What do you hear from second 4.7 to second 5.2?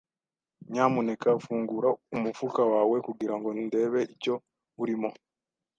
urimo.